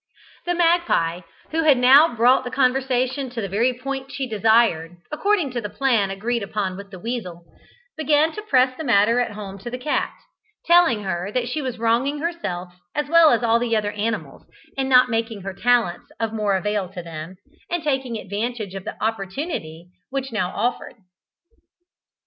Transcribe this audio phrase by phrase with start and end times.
[0.47, 1.19] The magpie,
[1.51, 5.69] who had now brought the conversation to the very point she desired, according to the
[5.69, 7.45] plan agreed upon with the weasel,
[7.95, 10.09] began to press the matter home to the cat,
[10.65, 14.43] telling her that she was wronging herself as well as all the other animals
[14.75, 17.35] in not making her talents of more avail to them,
[17.69, 20.95] and taking advantage of the opportunity which now offered.